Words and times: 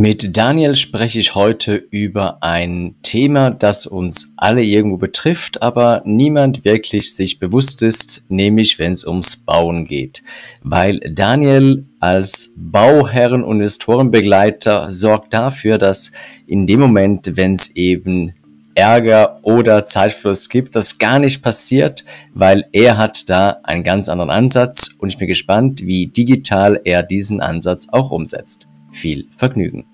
Mit 0.00 0.36
Daniel 0.36 0.76
spreche 0.76 1.18
ich 1.18 1.34
heute 1.34 1.74
über 1.74 2.40
ein 2.40 2.94
Thema, 3.02 3.50
das 3.50 3.84
uns 3.84 4.32
alle 4.36 4.62
irgendwo 4.62 4.96
betrifft, 4.96 5.60
aber 5.60 6.02
niemand 6.04 6.64
wirklich 6.64 7.16
sich 7.16 7.40
bewusst 7.40 7.82
ist, 7.82 8.24
nämlich 8.28 8.78
wenn 8.78 8.92
es 8.92 9.04
ums 9.04 9.38
Bauen 9.38 9.86
geht. 9.86 10.22
Weil 10.62 11.00
Daniel 11.00 11.84
als 11.98 12.54
Bauherren- 12.56 13.42
und 13.42 13.56
Investorenbegleiter 13.56 14.88
sorgt 14.88 15.34
dafür, 15.34 15.78
dass 15.78 16.12
in 16.46 16.68
dem 16.68 16.78
Moment, 16.78 17.36
wenn 17.36 17.54
es 17.54 17.74
eben 17.74 18.34
Ärger 18.78 19.40
oder 19.42 19.86
Zeitfluss 19.86 20.48
gibt, 20.48 20.76
das 20.76 20.98
gar 20.98 21.18
nicht 21.18 21.42
passiert, 21.42 22.04
weil 22.32 22.66
er 22.72 22.96
hat 22.96 23.28
da 23.28 23.58
einen 23.64 23.82
ganz 23.82 24.08
anderen 24.08 24.30
Ansatz 24.30 24.94
und 25.00 25.08
ich 25.08 25.18
bin 25.18 25.26
gespannt, 25.26 25.82
wie 25.82 26.06
digital 26.06 26.80
er 26.84 27.02
diesen 27.02 27.40
Ansatz 27.40 27.88
auch 27.90 28.12
umsetzt. 28.12 28.68
Viel 28.92 29.26
Vergnügen. 29.36 29.84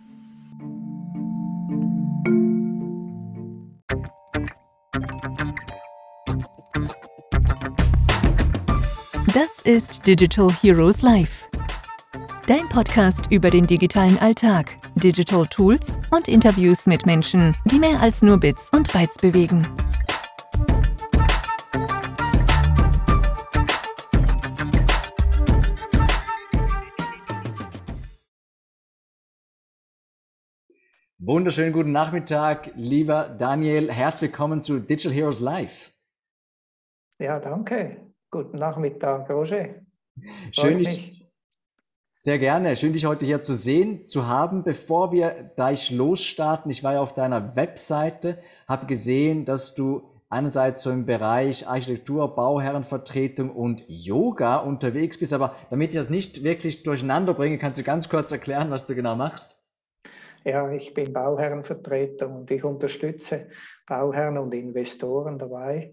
Das 9.33 9.63
ist 9.65 10.07
Digital 10.07 10.53
Heroes 10.61 11.01
Live. 11.01 11.49
Dein 12.47 12.69
Podcast 12.69 13.23
über 13.31 13.49
den 13.49 13.67
digitalen 13.67 14.19
Alltag, 14.19 14.77
Digital 15.05 15.45
Tools 15.45 15.99
und 16.13 16.29
Interviews 16.29 16.87
mit 16.87 17.05
Menschen, 17.05 17.55
die 17.67 17.79
mehr 17.79 18.01
als 18.01 18.23
nur 18.23 18.39
Bits 18.41 18.71
und 18.71 18.91
Bytes 18.91 19.19
bewegen. 19.19 19.61
Wunderschönen 31.19 31.75
guten 31.75 31.93
Nachmittag, 31.93 32.71
lieber 32.75 33.29
Daniel. 33.29 33.93
Herzlich 33.93 34.31
willkommen 34.31 34.63
zu 34.63 34.81
Digital 34.81 35.13
Heroes 35.13 35.41
Live. 35.41 35.93
Ja, 37.19 37.41
danke. 37.41 38.11
Guten 38.31 38.57
Nachmittag, 38.57 39.29
Roger. 39.29 39.83
Schön, 40.53 40.79
dich, 40.79 41.24
sehr 42.25 42.39
gerne. 42.39 42.75
Schön, 42.75 42.95
dich 42.95 43.05
heute 43.05 43.27
hier 43.27 43.43
zu 43.43 43.55
sehen, 43.55 44.07
zu 44.07 44.27
haben. 44.27 44.65
Bevor 44.65 45.13
wir 45.13 45.51
gleich 45.57 45.91
losstarten, 45.91 46.71
ich 46.71 46.83
war 46.83 46.95
ja 46.95 47.03
auf 47.03 47.13
deiner 47.13 47.55
Webseite, 47.55 48.39
habe 48.67 48.87
gesehen, 48.87 49.45
dass 49.45 49.75
du 49.75 50.09
einerseits 50.31 50.81
so 50.81 50.91
im 50.91 51.05
Bereich 51.05 51.69
Architektur, 51.69 52.35
Bauherrenvertretung 52.35 53.51
und 53.51 53.83
Yoga 53.89 54.57
unterwegs 54.57 55.19
bist. 55.19 55.35
Aber 55.35 55.55
damit 55.69 55.91
ich 55.91 55.97
das 55.97 56.09
nicht 56.09 56.43
wirklich 56.43 56.83
durcheinander 56.83 57.35
bringe, 57.35 57.59
kannst 57.59 57.79
du 57.79 57.83
ganz 57.83 58.09
kurz 58.09 58.33
erklären, 58.33 58.71
was 58.71 58.87
du 58.87 58.95
genau 58.95 59.17
machst? 59.17 59.63
Ja, 60.45 60.73
ich 60.73 60.95
bin 60.95 61.13
Bauherrenvertreter 61.13 62.31
und 62.31 62.51
ich 62.51 62.65
unterstütze 62.65 63.49
Bauherren 63.87 64.39
und 64.39 64.55
Investoren 64.55 65.39
dabei, 65.39 65.93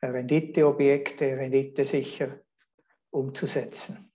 Renditeobjekte 0.00 1.26
renditesicher 1.36 2.40
umzusetzen. 3.10 4.06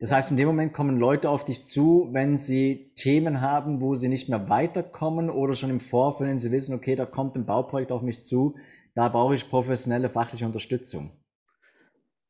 Das 0.00 0.12
heißt, 0.12 0.30
in 0.30 0.36
dem 0.36 0.46
Moment 0.46 0.72
kommen 0.72 0.96
Leute 0.96 1.28
auf 1.28 1.44
dich 1.44 1.66
zu, 1.66 2.08
wenn 2.12 2.38
sie 2.38 2.92
Themen 2.94 3.40
haben, 3.40 3.80
wo 3.80 3.96
sie 3.96 4.08
nicht 4.08 4.28
mehr 4.28 4.48
weiterkommen 4.48 5.28
oder 5.28 5.54
schon 5.54 5.70
im 5.70 5.80
Vorfeld, 5.80 6.30
wenn 6.30 6.38
sie 6.38 6.52
wissen, 6.52 6.74
okay, 6.74 6.94
da 6.94 7.04
kommt 7.04 7.34
ein 7.34 7.46
Bauprojekt 7.46 7.90
auf 7.90 8.02
mich 8.02 8.24
zu, 8.24 8.56
da 8.94 9.08
brauche 9.08 9.34
ich 9.34 9.50
professionelle 9.50 10.08
fachliche 10.08 10.46
Unterstützung. 10.46 11.10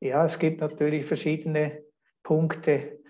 Ja, 0.00 0.25
es 0.25 0.38
gibt 0.38 0.60
natürlich 0.60 1.05
verschiedene 1.05 1.83
Punkte, 2.22 3.00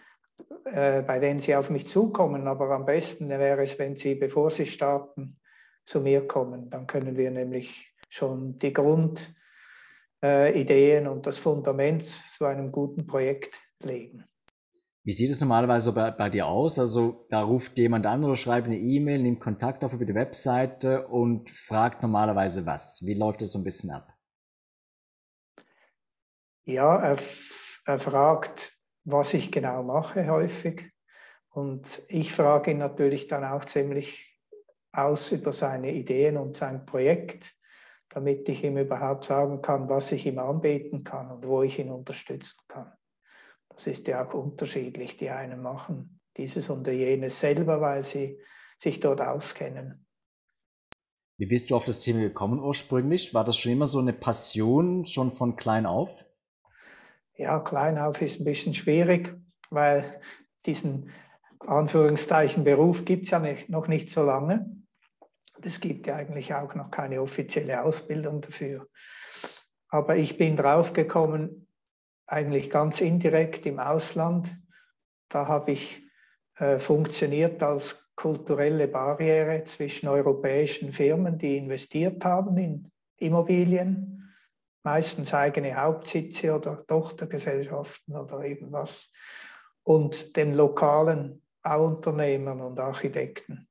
äh, 0.65 1.03
bei 1.03 1.19
denen 1.19 1.41
Sie 1.41 1.55
auf 1.55 1.71
mich 1.71 1.87
zukommen. 1.87 2.47
Aber 2.47 2.71
am 2.71 2.85
besten 2.85 3.29
wäre 3.29 3.63
es, 3.63 3.79
wenn 3.79 3.97
Sie, 3.97 4.15
bevor 4.15 4.51
Sie 4.51 4.67
starten, 4.67 5.39
zu 5.85 6.01
mir 6.01 6.27
kommen. 6.27 6.71
Dann 6.71 6.87
können 6.87 7.17
wir 7.17 7.31
nämlich 7.31 7.95
schon 8.11 8.59
die 8.59 8.73
Grundideen 8.73 9.27
äh, 10.23 11.09
und 11.09 11.27
das 11.27 11.39
Fundament 11.39 12.05
zu 12.37 12.45
einem 12.45 12.73
guten 12.73 13.07
Projekt 13.07 13.55
legen. 13.83 14.25
Wie 15.09 15.15
sieht 15.15 15.31
es 15.31 15.41
normalerweise 15.41 15.95
bei, 15.95 16.11
bei, 16.11 16.29
dir 16.29 16.47
aus? 16.47 16.79
Also 16.79 17.25
da 17.31 17.41
ruft 17.41 17.79
jemand 17.79 18.05
an 18.05 18.23
oder 18.25 18.37
schreibt 18.37 18.67
eine 18.67 18.77
E-Mail, 18.77 19.23
nimmt 19.23 19.41
Kontakt 19.41 19.83
auf 19.83 19.95
über 19.95 20.05
die 20.05 20.15
Webseite 20.15 21.09
und 21.09 21.49
fragt 21.49 22.03
normalerweise 22.03 22.67
was. 22.67 23.03
Wie 23.07 23.15
läuft 23.15 23.41
das 23.41 23.53
so 23.53 23.59
ein 23.59 23.65
bisschen 23.65 23.91
ab? 23.91 24.13
Ja, 26.67 27.01
er, 27.01 27.17
er 27.87 27.99
fragt, 27.99 28.77
was 29.05 29.33
ich 29.33 29.51
genau 29.51 29.83
mache 29.83 30.29
häufig. 30.29 30.93
Und 31.49 31.87
ich 32.09 32.35
frage 32.35 32.73
ihn 32.73 32.77
natürlich 32.77 33.29
dann 33.29 33.45
auch 33.45 33.65
ziemlich 33.65 34.39
aus 34.93 35.33
über 35.33 35.55
seine 35.55 35.91
Ideen 35.91 36.37
und 36.37 36.59
sein 36.59 36.85
Projekt, 36.85 37.51
damit 38.11 38.47
ich 38.51 38.63
ihm 38.63 38.77
überhaupt 38.77 39.25
sagen 39.25 39.63
kann, 39.63 39.89
was 39.89 40.13
ich 40.13 40.27
ihm 40.27 40.39
anbieten 40.39 41.03
kann 41.03 41.31
und 41.31 41.47
wo 41.47 41.63
ich 41.63 41.79
ihn 41.79 41.91
unterstützen 41.91 42.61
kann. 42.69 42.93
Das 43.79 43.87
ist 43.87 44.09
ja 44.09 44.27
auch 44.27 44.35
unterschiedlich. 44.35 45.17
Die 45.19 45.31
einen 45.31 45.63
machen 45.63 46.19
dieses 46.37 46.69
und 46.69 46.87
jenes 46.89 47.39
selber, 47.39 47.81
weil 47.81 48.03
sie 48.03 48.41
sich 48.81 48.99
dort 48.99 49.21
auskennen. 49.21 50.05
Wie 51.37 51.47
bist 51.47 51.71
du 51.71 51.77
auf 51.77 51.85
das 51.85 52.01
Thema 52.01 52.21
gekommen 52.21 52.59
ursprünglich? 52.59 53.35
War 53.35 53.45
das 53.45 53.57
schon 53.57 53.71
immer 53.71 53.87
so 53.87 54.01
eine 54.01 54.13
Passion, 54.13 55.07
schon 55.07 55.31
von 55.31 55.55
klein 55.55 55.87
auf? 55.87 56.25
Ja, 57.37 57.61
Kleinhauf 57.61 58.21
ist 58.21 58.41
ein 58.41 58.45
bisschen 58.45 58.75
schwierig, 58.75 59.33
weil 59.71 60.21
diesen 60.67 61.13
Anführungszeichen 61.61 62.65
Beruf 62.65 63.05
gibt 63.05 63.27
es 63.27 63.31
ja 63.31 63.39
nicht, 63.39 63.69
noch 63.69 63.87
nicht 63.87 64.11
so 64.11 64.25
lange. 64.25 64.77
Es 65.63 65.79
gibt 65.79 66.09
ja 66.09 66.17
eigentlich 66.17 66.53
auch 66.53 66.75
noch 66.75 66.91
keine 66.91 67.23
offizielle 67.23 67.85
Ausbildung 67.85 68.41
dafür. 68.41 68.89
Aber 69.89 70.17
ich 70.17 70.37
bin 70.37 70.57
draufgekommen, 70.57 71.68
eigentlich 72.29 72.71
ganz 72.71 73.01
indirekt 73.01 73.67
im 73.67 73.81
Ausland. 73.81 74.49
Da 75.29 75.49
habe 75.49 75.73
ich 75.73 76.03
äh, 76.57 76.79
funktioniert 76.79 77.63
als 77.63 77.97
kulturelle 78.15 78.89
Barriere 78.89 79.65
zwischen 79.65 80.09
europäischen 80.09 80.93
Firmen, 80.93 81.39
die 81.39 81.57
investiert 81.57 82.25
haben 82.25 82.57
in 82.57 82.91
Immobilien 83.17 84.35
meistens 84.85 85.35
eigene 85.35 85.75
Hauptsitze 85.75 86.55
oder 86.55 86.87
Tochtergesellschaften 86.87 88.17
oder 88.17 88.45
irgendwas, 88.45 89.11
und 89.83 90.37
den 90.37 90.55
lokalen 90.55 91.43
Bauunternehmern 91.63 92.61
und 92.61 92.79
Architekten. 92.79 93.69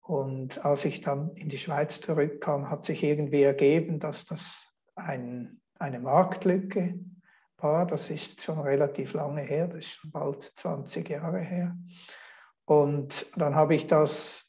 Und 0.00 0.64
als 0.64 0.84
ich 0.84 1.00
dann 1.00 1.34
in 1.34 1.48
die 1.48 1.58
Schweiz 1.58 2.00
zurückkam, 2.00 2.70
hat 2.70 2.86
sich 2.86 3.02
irgendwie 3.02 3.42
ergeben, 3.42 3.98
dass 3.98 4.24
das 4.24 4.66
ein, 4.94 5.60
eine 5.80 5.98
Marktlücke 5.98 6.98
war. 7.58 7.86
Das 7.86 8.10
ist 8.10 8.42
schon 8.42 8.60
relativ 8.60 9.12
lange 9.12 9.42
her, 9.42 9.68
das 9.68 9.78
ist 9.78 9.90
schon 9.90 10.10
bald 10.10 10.52
20 10.56 11.08
Jahre 11.08 11.40
her. 11.40 11.76
Und 12.64 13.26
dann 13.36 13.54
habe 13.54 13.74
ich 13.74 13.86
das 13.86 14.42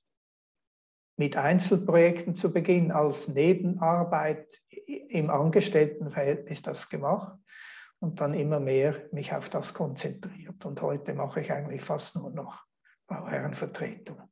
mit 1.17 1.35
Einzelprojekten 1.35 2.35
zu 2.35 2.51
Beginn 2.51 2.91
als 2.91 3.27
Nebenarbeit 3.27 4.47
im 4.87 5.29
Angestelltenverhältnis 5.29 6.61
das 6.61 6.89
gemacht 6.89 7.37
und 7.99 8.21
dann 8.21 8.33
immer 8.33 8.59
mehr 8.59 8.95
mich 9.11 9.33
auf 9.33 9.49
das 9.49 9.73
konzentriert. 9.73 10.63
Und 10.65 10.81
heute 10.81 11.13
mache 11.13 11.41
ich 11.41 11.51
eigentlich 11.51 11.81
fast 11.81 12.15
nur 12.15 12.29
noch 12.29 12.63
Bauherrenvertretung. 13.07 14.26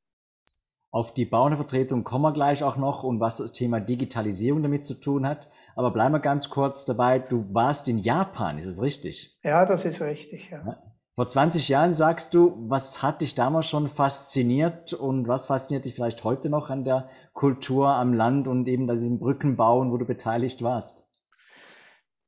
Auf 0.96 1.14
die 1.14 1.26
Bauherrenvertretung 1.26 2.06
kommen 2.06 2.24
wir 2.24 2.32
gleich 2.32 2.64
auch 2.64 2.78
noch 2.78 3.04
und 3.04 3.20
was 3.20 3.36
das 3.36 3.52
Thema 3.52 3.82
Digitalisierung 3.82 4.64
damit 4.64 4.86
zu 4.86 4.94
tun 4.94 5.28
hat. 5.28 5.50
Aber 5.76 5.92
bleiben 5.92 6.14
wir 6.14 6.22
ganz 6.22 6.50
kurz 6.50 6.86
dabei. 6.86 7.20
Du 7.20 7.54
warst 7.54 7.90
in 7.90 7.98
Japan, 7.98 8.58
ist 8.58 8.66
es 8.66 8.82
richtig? 8.82 9.38
Ja, 9.44 9.66
das 9.66 9.84
ist 9.84 10.00
richtig. 10.00 10.50
Ja. 10.52 10.64
ja. 10.66 10.84
Vor 11.16 11.28
20 11.28 11.68
Jahren 11.68 11.94
sagst 11.94 12.34
du, 12.34 12.56
was 12.70 13.04
hat 13.04 13.20
dich 13.20 13.36
damals 13.36 13.68
schon 13.68 13.90
fasziniert 13.90 14.94
und 14.94 15.28
was 15.28 15.48
fasziniert 15.48 15.84
dich 15.84 15.96
vielleicht 15.96 16.24
heute 16.24 16.50
noch 16.50 16.70
an 16.70 16.86
der 16.86 17.10
Kultur 17.34 17.90
am 17.90 18.14
Land 18.14 18.48
und 18.48 18.66
eben 18.70 18.90
an 18.90 18.98
diesem 18.98 19.20
Brückenbauen, 19.20 19.92
wo 19.92 19.98
du 19.98 20.06
beteiligt 20.06 20.64
warst? 20.64 21.12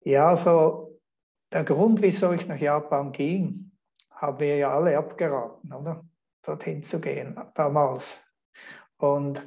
Ja, 0.01 0.27
also 0.27 0.99
der 1.53 1.63
Grund, 1.63 2.01
wieso 2.01 2.33
ich 2.33 2.45
nach 2.49 2.59
Japan 2.59 3.13
ging, 3.13 3.71
haben 4.11 4.41
wir 4.41 4.57
ja 4.57 4.75
alle 4.75 4.97
abgeraten, 4.97 5.71
oder? 5.71 6.03
Dorthin 6.43 6.83
zu 6.83 6.99
gehen 6.99 7.39
damals. 7.55 8.19
Und 8.97 9.41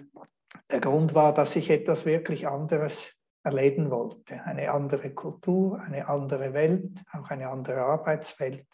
der 0.70 0.80
Grund 0.80 1.14
war, 1.14 1.34
dass 1.34 1.56
ich 1.56 1.70
etwas 1.70 2.06
wirklich 2.06 2.46
anderes 2.46 3.12
erleben 3.42 3.90
wollte. 3.90 4.42
Eine 4.44 4.70
andere 4.70 5.10
Kultur, 5.10 5.80
eine 5.80 6.08
andere 6.08 6.52
Welt, 6.52 6.90
auch 7.12 7.30
eine 7.30 7.48
andere 7.48 7.80
Arbeitswelt. 7.80 8.66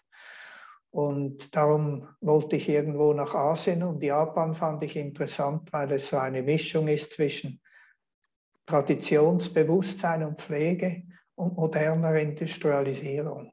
Und 0.90 1.54
darum 1.54 2.08
wollte 2.20 2.56
ich 2.56 2.68
irgendwo 2.68 3.12
nach 3.12 3.34
Asien 3.34 3.82
und 3.82 4.02
Japan 4.02 4.54
fand 4.54 4.82
ich 4.82 4.96
interessant, 4.96 5.72
weil 5.72 5.92
es 5.92 6.08
so 6.08 6.16
eine 6.16 6.42
Mischung 6.42 6.88
ist 6.88 7.12
zwischen 7.12 7.60
Traditionsbewusstsein 8.64 10.24
und 10.24 10.40
Pflege 10.40 11.02
und 11.34 11.56
moderner 11.56 12.14
Industrialisierung. 12.16 13.52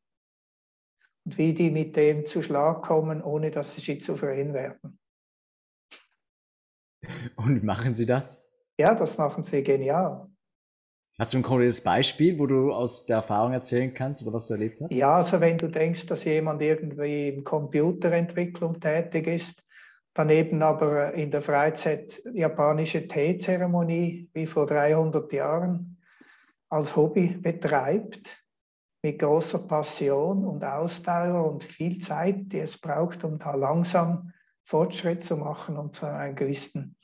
Und 1.26 1.38
wie 1.38 1.54
die 1.54 1.70
mit 1.70 1.96
dem 1.96 2.26
zu 2.26 2.42
Schlag 2.42 2.82
kommen, 2.82 3.22
ohne 3.22 3.52
dass 3.52 3.76
sie 3.76 3.82
schizophren 3.82 4.54
werden. 4.54 5.00
Und 7.36 7.64
machen 7.64 7.96
Sie 7.96 8.06
das? 8.06 8.44
Ja, 8.78 8.96
das 8.96 9.18
machen 9.18 9.44
sie 9.44 9.64
genial. 9.64 10.28
Hast 11.20 11.34
du 11.34 11.38
ein 11.38 11.44
konkretes 11.44 11.84
Beispiel, 11.84 12.40
wo 12.40 12.48
du 12.48 12.74
aus 12.74 13.06
der 13.06 13.18
Erfahrung 13.18 13.54
erzählen 13.54 13.94
kannst 13.94 14.24
oder 14.24 14.34
was 14.34 14.48
du 14.48 14.56
erlebt 14.56 14.82
hast? 14.82 14.92
Ja, 14.92 15.18
also 15.18 15.40
wenn 15.40 15.58
du 15.58 15.68
denkst, 15.68 16.08
dass 16.08 16.24
jemand 16.24 16.62
irgendwie 16.62 17.30
in 17.30 17.44
Computerentwicklung 17.44 18.80
tätig 18.80 19.28
ist, 19.28 19.64
daneben 20.16 20.64
aber 20.64 21.14
in 21.14 21.30
der 21.30 21.44
Freizeit 21.44 22.20
japanische 22.34 23.08
Teezeremonie 23.08 24.30
wie 24.34 24.48
vor 24.48 24.66
300 24.66 25.32
Jahren 25.32 25.98
als 26.70 26.96
Hobby 26.96 27.28
betreibt, 27.28 28.44
mit 29.04 29.20
großer 29.20 29.60
Passion 29.60 30.46
und 30.46 30.64
Ausdauer 30.64 31.52
und 31.52 31.64
viel 31.64 32.00
Zeit, 32.00 32.52
die 32.52 32.60
es 32.60 32.78
braucht, 32.78 33.24
um 33.24 33.38
da 33.38 33.54
langsam 33.54 34.32
Fortschritt 34.66 35.24
zu 35.24 35.38
machen 35.38 35.78
und 35.78 35.96
zu 35.96 36.06
einem 36.06 36.36
gewissen 36.36 36.96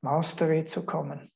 Mastery 0.00 0.64
zu 0.64 0.84
kommen. 0.84 1.30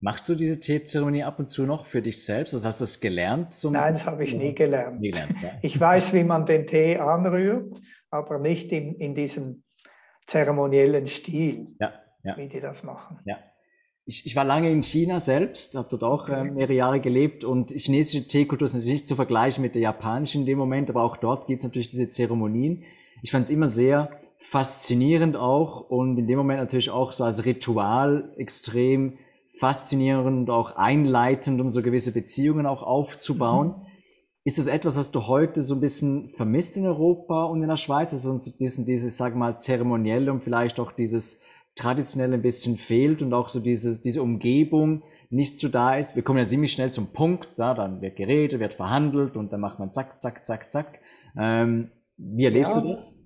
Machst 0.00 0.28
du 0.28 0.34
diese 0.34 0.60
Teezeremonie 0.60 1.24
ab 1.24 1.38
und 1.38 1.48
zu 1.48 1.64
noch 1.64 1.86
für 1.86 2.02
dich 2.02 2.24
selbst? 2.24 2.54
Also 2.54 2.68
hast 2.68 2.80
du 2.80 2.84
das 2.84 3.00
gelernt? 3.00 3.56
Nein, 3.64 3.94
das 3.94 4.06
habe 4.06 4.24
ich 4.24 4.34
nie 4.34 4.54
gelernt. 4.54 5.00
Nie 5.00 5.10
gelernt 5.10 5.40
ja. 5.42 5.52
Ich 5.62 5.80
weiß, 5.80 6.12
wie 6.12 6.22
man 6.22 6.44
den 6.44 6.66
Tee 6.66 6.98
anrührt, 6.98 7.80
aber 8.10 8.38
nicht 8.38 8.70
in, 8.72 8.94
in 8.96 9.14
diesem 9.14 9.64
zeremoniellen 10.26 11.08
Stil, 11.08 11.74
ja, 11.80 11.94
ja. 12.22 12.36
wie 12.36 12.48
die 12.48 12.60
das 12.60 12.82
machen. 12.82 13.20
Ja. 13.24 13.38
Ich, 14.08 14.24
ich 14.24 14.36
war 14.36 14.44
lange 14.44 14.70
in 14.70 14.84
China 14.84 15.18
selbst, 15.18 15.74
habe 15.74 15.88
dort 15.90 16.04
auch 16.04 16.28
äh, 16.28 16.44
mehrere 16.44 16.74
Jahre 16.74 17.00
gelebt 17.00 17.44
und 17.44 17.72
chinesische 17.72 18.28
Teekultur 18.28 18.66
ist 18.66 18.74
natürlich 18.74 18.92
nicht 18.94 19.08
zu 19.08 19.16
vergleichen 19.16 19.62
mit 19.62 19.74
der 19.74 19.82
japanischen 19.82 20.42
in 20.42 20.46
dem 20.46 20.58
Moment, 20.58 20.88
aber 20.88 21.02
auch 21.02 21.16
dort 21.16 21.48
gibt 21.48 21.58
es 21.58 21.64
natürlich 21.64 21.90
diese 21.90 22.08
Zeremonien. 22.08 22.84
Ich 23.22 23.32
fand 23.32 23.46
es 23.46 23.50
immer 23.50 23.66
sehr 23.66 24.20
faszinierend 24.38 25.36
auch 25.36 25.80
und 25.80 26.18
in 26.18 26.28
dem 26.28 26.38
Moment 26.38 26.60
natürlich 26.60 26.90
auch 26.90 27.10
so 27.12 27.24
als 27.24 27.44
Ritual 27.44 28.32
extrem 28.36 29.18
faszinierend 29.58 30.38
und 30.38 30.50
auch 30.50 30.76
einleitend, 30.76 31.60
um 31.60 31.68
so 31.68 31.82
gewisse 31.82 32.12
Beziehungen 32.12 32.66
auch 32.66 32.84
aufzubauen. 32.84 33.68
Mhm. 33.68 33.86
Ist 34.44 34.58
das 34.58 34.68
etwas, 34.68 34.96
was 34.96 35.10
du 35.10 35.26
heute 35.26 35.62
so 35.62 35.74
ein 35.74 35.80
bisschen 35.80 36.28
vermisst 36.28 36.76
in 36.76 36.86
Europa 36.86 37.46
und 37.46 37.60
in 37.60 37.68
der 37.68 37.76
Schweiz? 37.76 38.12
Also 38.12 38.30
uns 38.30 38.46
ein 38.46 38.56
bisschen 38.56 38.86
dieses, 38.86 39.16
sag 39.16 39.34
mal, 39.34 39.58
zeremonielle 39.58 40.30
und 40.30 40.44
vielleicht 40.44 40.78
auch 40.78 40.92
dieses 40.92 41.40
traditionelle 41.76 42.34
ein 42.34 42.42
bisschen 42.42 42.76
fehlt 42.76 43.22
und 43.22 43.32
auch 43.32 43.48
so 43.48 43.60
diese, 43.60 44.00
diese 44.00 44.22
Umgebung 44.22 45.02
nicht 45.30 45.58
so 45.58 45.68
da 45.68 45.94
ist. 45.94 46.16
Wir 46.16 46.22
kommen 46.22 46.38
ja 46.38 46.46
ziemlich 46.46 46.72
schnell 46.72 46.90
zum 46.90 47.12
Punkt, 47.12 47.58
ja, 47.58 47.74
dann 47.74 48.00
wird 48.00 48.16
geredet, 48.16 48.60
wird 48.60 48.74
verhandelt 48.74 49.36
und 49.36 49.52
dann 49.52 49.60
macht 49.60 49.78
man 49.78 49.92
zack, 49.92 50.20
zack, 50.20 50.44
zack, 50.44 50.72
zack. 50.72 51.00
Ähm, 51.38 51.90
wie 52.16 52.44
erlebst 52.44 52.74
ja. 52.74 52.80
du 52.80 52.88
das? 52.88 53.22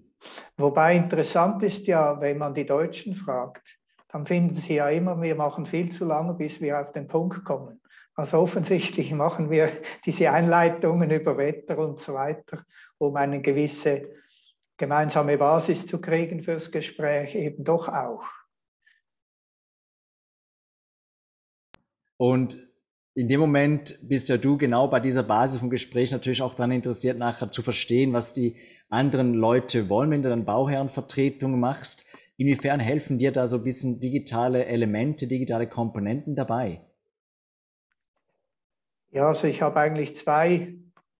Wobei 0.56 0.96
interessant 0.96 1.62
ist 1.62 1.86
ja, 1.86 2.20
wenn 2.20 2.38
man 2.38 2.54
die 2.54 2.66
Deutschen 2.66 3.14
fragt, 3.14 3.78
dann 4.08 4.26
finden 4.26 4.56
sie 4.56 4.74
ja 4.74 4.88
immer, 4.88 5.20
wir 5.22 5.36
machen 5.36 5.66
viel 5.66 5.92
zu 5.92 6.04
lange, 6.04 6.34
bis 6.34 6.60
wir 6.60 6.80
auf 6.80 6.92
den 6.92 7.06
Punkt 7.06 7.44
kommen. 7.44 7.80
Also 8.14 8.38
offensichtlich 8.38 9.12
machen 9.14 9.50
wir 9.50 9.70
diese 10.04 10.30
Einleitungen 10.30 11.10
über 11.10 11.38
Wetter 11.38 11.78
und 11.78 12.00
so 12.00 12.14
weiter, 12.14 12.64
um 12.98 13.14
eine 13.16 13.40
gewisse 13.40 14.08
gemeinsame 14.76 15.36
Basis 15.38 15.86
zu 15.86 16.00
kriegen 16.00 16.42
fürs 16.42 16.72
Gespräch, 16.72 17.34
eben 17.34 17.64
doch 17.64 17.88
auch. 17.88 18.24
Und 22.20 22.58
in 23.14 23.28
dem 23.28 23.40
Moment 23.40 23.98
bist 24.06 24.28
ja 24.28 24.36
du 24.36 24.58
genau 24.58 24.88
bei 24.88 25.00
dieser 25.00 25.22
Basis 25.22 25.58
vom 25.58 25.70
Gespräch 25.70 26.12
natürlich 26.12 26.42
auch 26.42 26.52
daran 26.52 26.70
interessiert, 26.70 27.16
nachher 27.16 27.50
zu 27.50 27.62
verstehen, 27.62 28.12
was 28.12 28.34
die 28.34 28.56
anderen 28.90 29.32
Leute 29.32 29.88
wollen, 29.88 30.10
wenn 30.10 30.22
du 30.22 30.28
dann 30.28 30.44
Bauherrenvertretung 30.44 31.58
machst. 31.58 32.04
Inwiefern 32.36 32.78
helfen 32.78 33.18
dir 33.18 33.32
da 33.32 33.46
so 33.46 33.56
ein 33.56 33.64
bisschen 33.64 34.00
digitale 34.00 34.66
Elemente, 34.66 35.28
digitale 35.28 35.66
Komponenten 35.66 36.36
dabei? 36.36 36.82
Ja, 39.12 39.28
also 39.28 39.46
ich 39.46 39.62
habe 39.62 39.80
eigentlich 39.80 40.18
zwei, 40.18 40.74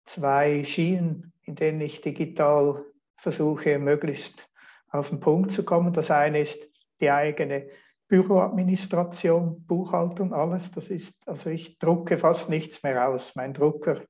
zwei 0.05 0.65
Schienen, 0.65 1.33
in 1.45 1.55
denen 1.55 1.81
ich 1.81 2.03
digital 2.03 2.85
versuche, 3.17 3.79
möglichst 3.79 4.51
auf 4.91 5.09
den 5.09 5.21
Punkt 5.21 5.53
zu 5.53 5.65
kommen. 5.65 5.95
Das 5.95 6.11
eine 6.11 6.41
ist 6.41 6.61
die 7.01 7.11
eigene 7.11 7.71
Büroadministration, 8.11 9.65
Buchhaltung, 9.67 10.35
alles. 10.35 10.71
Das 10.73 10.89
ist, 10.89 11.17
also 11.27 11.49
ich 11.49 11.79
drucke 11.79 12.19
fast 12.19 12.49
nichts 12.49 12.83
mehr 12.83 13.09
aus. 13.09 13.35
Mein 13.37 13.55
Drucker, 13.55 14.03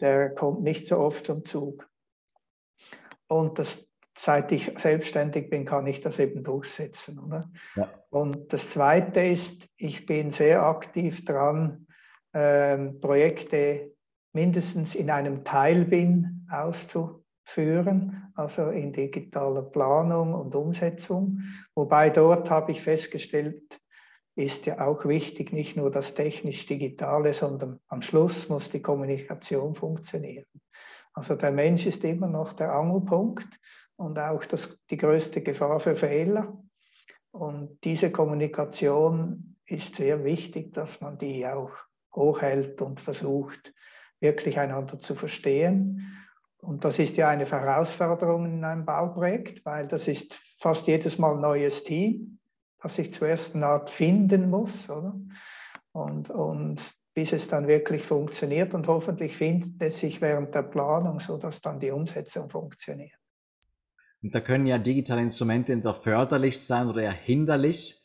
der 0.00 0.34
kommt 0.34 0.62
nicht 0.62 0.86
so 0.86 0.98
oft 0.98 1.26
zum 1.26 1.44
Zug. 1.44 1.88
Und 3.26 3.58
das 3.58 3.84
seit 4.16 4.52
ich 4.52 4.72
selbstständig 4.78 5.48
bin, 5.48 5.64
kann 5.64 5.86
ich 5.86 6.00
das 6.00 6.18
eben 6.18 6.42
durchsetzen. 6.44 7.18
Oder? 7.18 7.50
Ja. 7.76 7.88
Und 8.10 8.52
das 8.52 8.68
Zweite 8.70 9.20
ist, 9.20 9.66
ich 9.76 10.06
bin 10.06 10.32
sehr 10.32 10.64
aktiv 10.64 11.24
dran, 11.24 11.86
ähm, 12.34 13.00
Projekte 13.00 13.92
mindestens 14.32 14.94
in 14.94 15.10
einem 15.10 15.44
Teilbin 15.44 16.46
auszuführen, 17.48 18.32
also 18.34 18.70
in 18.70 18.92
digitaler 18.92 19.62
Planung 19.62 20.34
und 20.34 20.54
Umsetzung. 20.54 21.40
Wobei 21.74 22.10
dort 22.10 22.50
habe 22.50 22.72
ich 22.72 22.82
festgestellt, 22.82 23.80
ist 24.36 24.66
ja 24.66 24.86
auch 24.86 25.04
wichtig, 25.04 25.52
nicht 25.52 25.76
nur 25.76 25.90
das 25.90 26.14
technisch-digitale, 26.14 27.32
sondern 27.32 27.80
am 27.88 28.02
Schluss 28.02 28.48
muss 28.48 28.70
die 28.70 28.82
Kommunikation 28.82 29.74
funktionieren. 29.74 30.46
Also 31.12 31.34
der 31.34 31.50
Mensch 31.50 31.86
ist 31.86 32.04
immer 32.04 32.28
noch 32.28 32.52
der 32.52 32.72
Angelpunkt 32.72 33.48
und 33.96 34.18
auch 34.18 34.44
das, 34.44 34.78
die 34.90 34.96
größte 34.96 35.40
Gefahr 35.40 35.80
für 35.80 35.96
Fehler. 35.96 36.56
Und 37.32 37.78
diese 37.82 38.12
Kommunikation 38.12 39.56
ist 39.66 39.96
sehr 39.96 40.22
wichtig, 40.22 40.72
dass 40.72 41.00
man 41.00 41.18
die 41.18 41.44
auch 41.46 41.72
hochhält 42.14 42.80
und 42.80 43.00
versucht, 43.00 43.74
wirklich 44.20 44.58
einander 44.58 45.00
zu 45.00 45.14
verstehen. 45.14 46.17
Und 46.60 46.84
das 46.84 46.98
ist 46.98 47.16
ja 47.16 47.28
eine 47.28 47.48
Herausforderung 47.48 48.46
in 48.46 48.64
einem 48.64 48.84
Bauprojekt, 48.84 49.64
weil 49.64 49.86
das 49.86 50.08
ist 50.08 50.34
fast 50.60 50.86
jedes 50.86 51.18
Mal 51.18 51.34
ein 51.34 51.40
neues 51.40 51.84
Team, 51.84 52.38
das 52.82 52.96
sich 52.96 53.14
zuerst 53.14 53.54
eine 53.54 53.66
Art 53.66 53.90
finden 53.90 54.50
muss. 54.50 54.88
Oder? 54.90 55.14
Und, 55.92 56.30
und 56.30 56.80
bis 57.14 57.32
es 57.32 57.48
dann 57.48 57.66
wirklich 57.66 58.02
funktioniert 58.02 58.74
und 58.74 58.86
hoffentlich 58.86 59.36
findet 59.36 59.82
es 59.82 60.00
sich 60.00 60.20
während 60.20 60.54
der 60.54 60.62
Planung, 60.62 61.20
sodass 61.20 61.60
dann 61.60 61.80
die 61.80 61.90
Umsetzung 61.90 62.48
funktioniert. 62.48 63.18
Und 64.22 64.34
da 64.34 64.40
können 64.40 64.66
ja 64.66 64.78
digitale 64.78 65.22
Instrumente 65.22 65.72
entweder 65.72 65.94
förderlich 65.94 66.60
sein 66.60 66.88
oder 66.88 67.02
eher 67.02 67.12
hinderlich. 67.12 68.02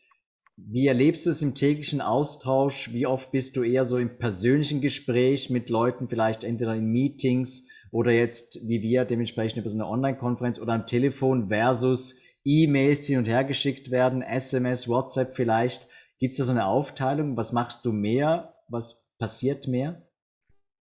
Wie 0.55 0.85
erlebst 0.85 1.25
du 1.25 1.31
es 1.31 1.41
im 1.41 1.55
täglichen 1.55 2.01
Austausch? 2.01 2.93
Wie 2.93 3.07
oft 3.07 3.31
bist 3.31 3.57
du 3.57 3.63
eher 3.63 3.85
so 3.85 3.97
im 3.97 4.17
persönlichen 4.19 4.81
Gespräch 4.81 5.49
mit 5.49 5.69
Leuten, 5.69 6.07
vielleicht 6.07 6.43
entweder 6.43 6.75
in 6.75 6.85
Meetings 6.85 7.69
oder 7.93 8.11
jetzt 8.11 8.67
wie 8.67 8.81
wir 8.81 9.05
dementsprechend 9.05 9.59
über 9.59 9.69
so 9.69 9.77
eine 9.77 9.87
Online-Konferenz 9.87 10.59
oder 10.59 10.73
am 10.73 10.87
Telefon 10.87 11.49
versus 11.49 12.19
E-Mails, 12.43 13.03
die 13.03 13.13
hin 13.13 13.19
und 13.19 13.25
her 13.25 13.43
geschickt 13.43 13.91
werden, 13.91 14.23
SMS, 14.23 14.89
WhatsApp 14.89 15.35
vielleicht. 15.35 15.87
Gibt 16.19 16.31
es 16.31 16.39
da 16.39 16.43
so 16.43 16.51
eine 16.51 16.65
Aufteilung? 16.65 17.37
Was 17.37 17.53
machst 17.53 17.85
du 17.85 17.93
mehr? 17.93 18.55
Was 18.67 19.15
passiert 19.19 19.67
mehr? 19.67 20.01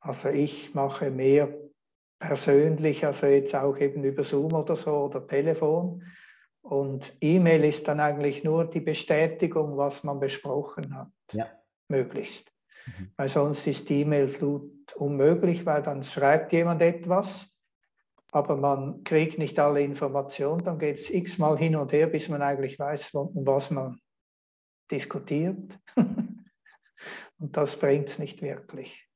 Also 0.02 0.28
ich 0.28 0.74
mache 0.76 1.10
mehr 1.10 1.54
persönlich, 2.20 3.06
also 3.06 3.28
jetzt 3.28 3.56
auch 3.56 3.78
eben 3.78 4.04
über 4.04 4.24
Zoom 4.24 4.54
oder 4.54 4.76
so 4.76 4.92
oder 4.92 5.26
Telefon. 5.26 6.04
Und 6.62 7.14
E-Mail 7.22 7.64
ist 7.64 7.88
dann 7.88 8.02
eigentlich 8.02 8.44
nur 8.44 8.66
die 8.66 8.82
Bestätigung, 8.82 9.78
was 9.78 10.04
man 10.04 10.20
besprochen 10.20 10.94
hat, 10.94 11.08
ja. 11.32 11.48
möglichst. 11.88 12.49
Mhm. 12.98 13.12
Weil 13.18 13.30
sonst 13.30 13.68
ist 13.68 13.90
die 13.90 14.02
E-Mail-Flut 14.02 14.94
unmöglich, 14.96 15.66
weil 15.66 15.84
dann 15.84 16.04
schreibt 16.04 16.54
jemand 16.54 16.82
etwas, 16.82 17.46
aber 18.32 18.56
man 18.58 19.04
kriegt 19.04 19.38
nicht 19.38 19.60
alle 19.60 19.82
Informationen, 19.82 20.64
dann 20.64 20.80
geht 20.80 20.98
es 20.98 21.10
x-mal 21.10 21.58
hin 21.58 21.76
und 21.76 21.92
her, 21.92 22.08
bis 22.08 22.30
man 22.30 22.42
eigentlich 22.42 22.78
weiß, 22.78 23.14
um 23.14 23.46
was 23.46 23.72
man 23.72 24.00
diskutiert. 24.92 25.58
und 25.96 27.58
das 27.58 27.78
bringt 27.78 28.10
es 28.10 28.20
nicht 28.20 28.42
wirklich. 28.42 29.08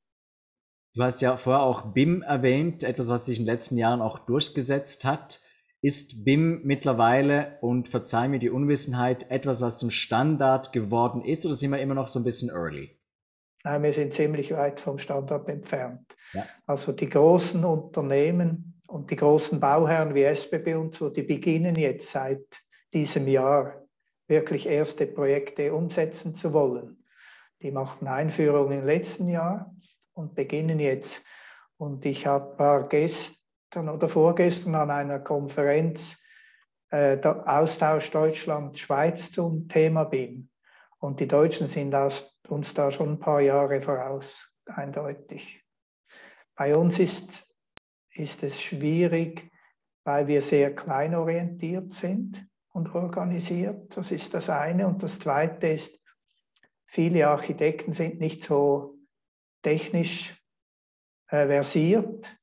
Du 0.94 1.02
hast 1.02 1.20
ja 1.20 1.36
vorher 1.36 1.62
auch 1.62 1.92
BIM 1.92 2.22
erwähnt, 2.22 2.84
etwas, 2.84 3.08
was 3.08 3.26
sich 3.26 3.38
in 3.38 3.44
den 3.44 3.52
letzten 3.52 3.76
Jahren 3.76 4.00
auch 4.00 4.20
durchgesetzt 4.20 5.04
hat. 5.04 5.40
Ist 5.80 6.24
BIM 6.24 6.62
mittlerweile, 6.64 7.58
und 7.60 7.88
verzeih 7.88 8.28
mir 8.28 8.38
die 8.38 8.50
Unwissenheit, 8.50 9.30
etwas, 9.30 9.60
was 9.60 9.78
zum 9.78 9.90
Standard 9.90 10.72
geworden 10.72 11.22
ist 11.22 11.44
oder 11.44 11.56
sind 11.56 11.72
wir 11.72 11.80
immer 11.80 11.94
noch 11.94 12.08
so 12.08 12.20
ein 12.20 12.24
bisschen 12.24 12.48
early? 12.48 12.96
Nein, 13.64 13.82
wir 13.82 13.92
sind 13.94 14.12
ziemlich 14.12 14.52
weit 14.52 14.78
vom 14.78 14.98
Standard 14.98 15.48
entfernt. 15.48 16.14
Ja. 16.34 16.44
Also 16.66 16.92
die 16.92 17.08
großen 17.08 17.64
Unternehmen 17.64 18.82
und 18.88 19.10
die 19.10 19.16
großen 19.16 19.58
Bauherren 19.58 20.14
wie 20.14 20.24
SBB 20.24 20.74
und 20.74 20.94
so, 20.94 21.08
die 21.08 21.22
beginnen 21.22 21.74
jetzt 21.74 22.12
seit 22.12 22.44
diesem 22.92 23.26
Jahr 23.26 23.82
wirklich 24.28 24.66
erste 24.66 25.06
Projekte 25.06 25.74
umsetzen 25.74 26.34
zu 26.34 26.52
wollen. 26.52 26.98
die 27.62 27.70
machten 27.70 28.06
Einführung 28.06 28.70
im 28.72 28.84
letzten 28.84 29.28
Jahr 29.28 29.74
und 30.12 30.34
beginnen 30.34 30.78
jetzt. 30.78 31.22
Und 31.78 32.04
ich 32.04 32.26
war 32.26 32.86
gestern 32.88 33.88
oder 33.88 34.10
vorgestern 34.10 34.74
an 34.74 34.90
einer 34.90 35.20
Konferenz 35.20 36.16
äh, 36.90 37.18
Austausch 37.22 38.10
Deutschland-Schweiz 38.10 39.32
zum 39.32 39.66
Thema 39.68 40.04
BIM. 40.04 40.50
Und 41.04 41.20
die 41.20 41.28
Deutschen 41.28 41.68
sind 41.68 41.94
uns 42.48 42.72
da 42.72 42.90
schon 42.90 43.10
ein 43.10 43.18
paar 43.18 43.42
Jahre 43.42 43.82
voraus, 43.82 44.50
eindeutig. 44.64 45.62
Bei 46.56 46.74
uns 46.74 46.98
ist, 46.98 47.46
ist 48.14 48.42
es 48.42 48.58
schwierig, 48.58 49.52
weil 50.04 50.28
wir 50.28 50.40
sehr 50.40 50.74
kleinorientiert 50.74 51.92
sind 51.92 52.48
und 52.70 52.94
organisiert. 52.94 53.94
Das 53.94 54.12
ist 54.12 54.32
das 54.32 54.48
eine. 54.48 54.86
Und 54.86 55.02
das 55.02 55.18
zweite 55.18 55.66
ist, 55.66 55.94
viele 56.86 57.28
Architekten 57.28 57.92
sind 57.92 58.18
nicht 58.18 58.42
so 58.42 58.94
technisch 59.62 60.42
äh, 61.28 61.46
versiert. 61.46 62.34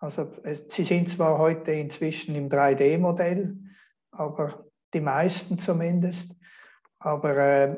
Also 0.00 0.22
äh, 0.42 0.56
sie 0.68 0.82
sind 0.82 1.12
zwar 1.12 1.38
heute 1.38 1.70
inzwischen 1.70 2.34
im 2.34 2.48
3D-Modell, 2.48 3.56
aber 4.10 4.66
die 4.92 5.00
meisten 5.00 5.60
zumindest. 5.60 6.34
Aber 6.98 7.36
äh, 7.36 7.76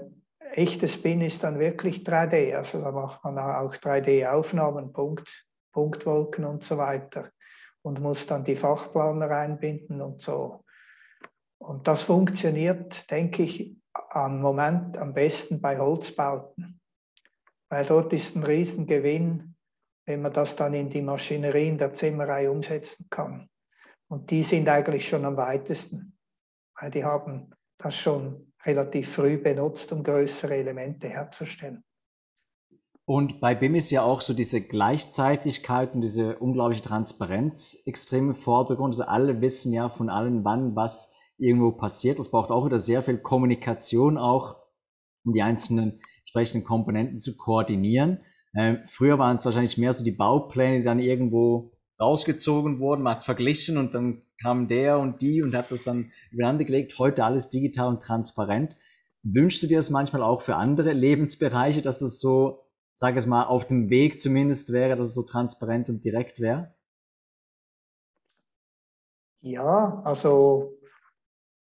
echtes 0.56 0.94
Spin 0.94 1.20
ist 1.20 1.42
dann 1.42 1.58
wirklich 1.58 2.04
3D. 2.04 2.54
Also 2.56 2.80
da 2.80 2.90
macht 2.90 3.24
man 3.24 3.38
auch 3.38 3.74
3D-Aufnahmen, 3.74 4.92
Punkt, 4.92 5.46
Punktwolken 5.72 6.44
und 6.44 6.62
so 6.62 6.78
weiter 6.78 7.30
und 7.82 8.00
muss 8.00 8.26
dann 8.26 8.44
die 8.44 8.56
Fachplaner 8.56 9.30
einbinden 9.30 10.00
und 10.00 10.22
so. 10.22 10.64
Und 11.58 11.86
das 11.86 12.02
funktioniert, 12.02 13.10
denke 13.10 13.42
ich, 13.42 13.76
am 14.10 14.40
Moment 14.40 14.96
am 14.96 15.12
besten 15.12 15.60
bei 15.60 15.78
Holzbauten, 15.78 16.80
weil 17.68 17.84
dort 17.84 18.12
ist 18.12 18.34
ein 18.34 18.44
Riesengewinn, 18.44 19.54
wenn 20.06 20.22
man 20.22 20.32
das 20.32 20.56
dann 20.56 20.74
in 20.74 20.90
die 20.90 21.02
Maschinerie 21.02 21.68
in 21.68 21.78
der 21.78 21.94
Zimmerei 21.94 22.50
umsetzen 22.50 23.06
kann. 23.10 23.48
Und 24.08 24.30
die 24.30 24.42
sind 24.42 24.68
eigentlich 24.68 25.08
schon 25.08 25.24
am 25.24 25.36
weitesten, 25.36 26.18
weil 26.78 26.90
die 26.90 27.04
haben 27.04 27.54
das 27.78 27.96
schon 27.96 28.51
relativ 28.64 29.14
früh 29.14 29.38
benutzt, 29.38 29.92
um 29.92 30.02
größere 30.02 30.56
Elemente 30.56 31.08
herzustellen. 31.08 31.82
Und 33.04 33.40
bei 33.40 33.54
BIM 33.54 33.74
ist 33.74 33.90
ja 33.90 34.02
auch 34.02 34.20
so 34.20 34.32
diese 34.32 34.60
Gleichzeitigkeit 34.60 35.94
und 35.94 36.02
diese 36.02 36.38
unglaubliche 36.38 36.82
Transparenz 36.82 37.82
extrem 37.84 38.28
im 38.28 38.34
Vordergrund. 38.34 38.94
Also 38.94 39.04
alle 39.04 39.40
wissen 39.40 39.72
ja 39.72 39.88
von 39.88 40.08
allen, 40.08 40.44
wann 40.44 40.76
was 40.76 41.12
irgendwo 41.36 41.72
passiert. 41.72 42.18
Das 42.18 42.30
braucht 42.30 42.50
auch 42.50 42.64
wieder 42.64 42.78
sehr 42.78 43.02
viel 43.02 43.18
Kommunikation 43.18 44.16
auch, 44.16 44.56
um 45.24 45.32
die 45.32 45.42
einzelnen 45.42 46.00
entsprechenden 46.20 46.64
Komponenten 46.64 47.18
zu 47.18 47.36
koordinieren. 47.36 48.20
Ähm, 48.54 48.78
früher 48.86 49.18
waren 49.18 49.36
es 49.36 49.44
wahrscheinlich 49.44 49.78
mehr 49.78 49.92
so 49.92 50.04
die 50.04 50.12
Baupläne, 50.12 50.78
die 50.78 50.84
dann 50.84 51.00
irgendwo 51.00 51.72
rausgezogen 52.00 52.78
wurden, 52.80 53.02
man 53.02 53.16
hat 53.16 53.24
verglichen 53.24 53.78
und 53.78 53.94
dann 53.94 54.22
kam 54.42 54.68
der 54.68 54.98
und 54.98 55.22
die 55.22 55.42
und 55.42 55.54
hat 55.54 55.70
das 55.70 55.82
dann 55.82 56.12
übereinander 56.30 56.64
gelegt. 56.64 56.98
Heute 56.98 57.24
alles 57.24 57.48
digital 57.48 57.88
und 57.88 58.02
transparent. 58.02 58.76
Wünschst 59.22 59.62
du 59.62 59.68
dir 59.68 59.78
das 59.78 59.90
manchmal 59.90 60.22
auch 60.22 60.42
für 60.42 60.56
andere 60.56 60.92
Lebensbereiche, 60.92 61.80
dass 61.80 62.02
es 62.02 62.18
so 62.18 62.62
sage 62.94 63.18
ich 63.18 63.26
mal, 63.26 63.44
auf 63.44 63.66
dem 63.66 63.90
Weg 63.90 64.20
zumindest 64.20 64.72
wäre, 64.72 64.96
dass 64.96 65.08
es 65.08 65.14
so 65.14 65.22
transparent 65.22 65.88
und 65.88 66.04
direkt 66.04 66.40
wäre? 66.40 66.74
Ja, 69.40 70.02
also 70.04 70.78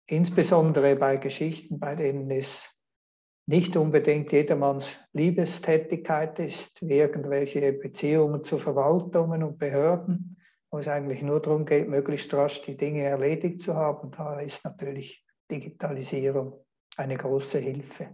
insbesondere 0.06 0.96
bei 0.96 1.18
Geschichten, 1.18 1.78
bei 1.78 1.94
denen 1.94 2.30
es 2.30 2.68
nicht 3.46 3.76
unbedingt 3.76 4.32
jedermanns 4.32 4.88
Liebestätigkeit 5.12 6.38
ist, 6.40 6.82
irgendwelche 6.82 7.72
Beziehungen 7.72 8.44
zu 8.44 8.58
Verwaltungen 8.58 9.44
und 9.44 9.58
Behörden, 9.58 10.39
wo 10.70 10.78
es 10.78 10.88
eigentlich 10.88 11.22
nur 11.22 11.40
darum 11.40 11.64
geht, 11.64 11.88
möglichst 11.88 12.32
rasch 12.32 12.62
die 12.62 12.76
Dinge 12.76 13.02
erledigt 13.02 13.62
zu 13.62 13.74
haben. 13.74 14.10
Da 14.12 14.40
ist 14.40 14.64
natürlich 14.64 15.24
Digitalisierung 15.50 16.64
eine 16.96 17.16
große 17.16 17.58
Hilfe. 17.58 18.08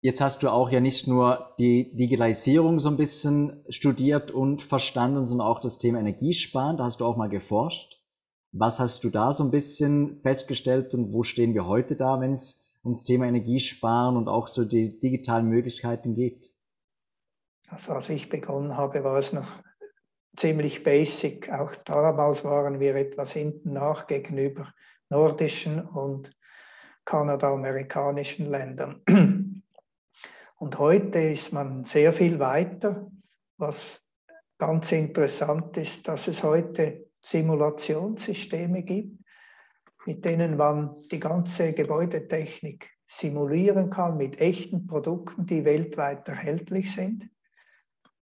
Jetzt 0.00 0.20
hast 0.20 0.42
du 0.42 0.50
auch 0.50 0.70
ja 0.70 0.80
nicht 0.80 1.06
nur 1.06 1.54
die 1.58 1.94
Digitalisierung 1.94 2.80
so 2.80 2.88
ein 2.88 2.96
bisschen 2.96 3.64
studiert 3.68 4.30
und 4.30 4.60
verstanden, 4.60 5.24
sondern 5.24 5.46
auch 5.46 5.60
das 5.60 5.78
Thema 5.78 6.00
Energiesparen. 6.00 6.76
Da 6.76 6.84
hast 6.84 7.00
du 7.00 7.06
auch 7.06 7.16
mal 7.16 7.28
geforscht. 7.28 8.02
Was 8.50 8.80
hast 8.80 9.04
du 9.04 9.10
da 9.10 9.32
so 9.32 9.44
ein 9.44 9.50
bisschen 9.50 10.20
festgestellt 10.22 10.92
und 10.92 11.12
wo 11.12 11.22
stehen 11.22 11.54
wir 11.54 11.66
heute 11.66 11.96
da, 11.96 12.20
wenn 12.20 12.32
es 12.32 12.76
ums 12.84 13.04
Thema 13.04 13.26
Energiesparen 13.26 14.16
und 14.16 14.28
auch 14.28 14.48
so 14.48 14.64
die 14.64 14.98
digitalen 15.00 15.48
Möglichkeiten 15.48 16.14
geht? 16.14 16.50
Also 17.68 17.92
als 17.92 18.10
ich 18.10 18.28
begonnen 18.28 18.76
habe, 18.76 19.04
war 19.04 19.18
es 19.18 19.32
noch 19.32 19.48
ziemlich 20.36 20.82
basic. 20.82 21.50
Auch 21.50 21.74
damals 21.76 22.44
waren 22.44 22.80
wir 22.80 22.94
etwas 22.94 23.32
hinten 23.32 23.72
nach 23.72 24.06
gegenüber 24.06 24.72
nordischen 25.08 25.80
und 25.80 26.30
kanadamerikanischen 27.04 28.46
Ländern. 28.46 29.02
Und 30.56 30.78
heute 30.78 31.18
ist 31.18 31.52
man 31.52 31.84
sehr 31.84 32.12
viel 32.12 32.38
weiter. 32.38 33.10
Was 33.58 34.00
ganz 34.58 34.92
interessant 34.92 35.76
ist, 35.76 36.06
dass 36.06 36.28
es 36.28 36.44
heute 36.44 37.06
Simulationssysteme 37.20 38.84
gibt, 38.84 39.18
mit 40.06 40.24
denen 40.24 40.56
man 40.56 41.00
die 41.10 41.18
ganze 41.18 41.72
Gebäudetechnik 41.72 42.88
simulieren 43.08 43.90
kann 43.90 44.16
mit 44.16 44.40
echten 44.40 44.86
Produkten, 44.86 45.46
die 45.46 45.64
weltweit 45.64 46.28
erhältlich 46.28 46.94
sind. 46.94 47.28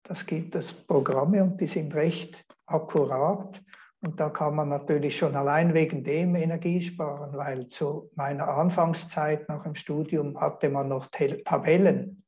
Das 0.04 0.24
gibt 0.24 0.54
es 0.54 0.72
Programme 0.72 1.42
und 1.42 1.60
die 1.60 1.66
sind 1.66 1.94
recht 1.94 2.44
akkurat. 2.66 3.60
Und 4.00 4.20
da 4.20 4.28
kann 4.28 4.54
man 4.54 4.68
natürlich 4.68 5.16
schon 5.16 5.34
allein 5.34 5.74
wegen 5.74 6.04
dem 6.04 6.34
Energie 6.36 6.80
sparen, 6.82 7.36
weil 7.36 7.68
zu 7.70 8.10
meiner 8.14 8.48
Anfangszeit 8.48 9.48
nach 9.48 9.62
dem 9.62 9.74
Studium 9.74 10.38
hatte 10.38 10.68
man 10.68 10.88
noch 10.88 11.06
Tabellen 11.06 12.24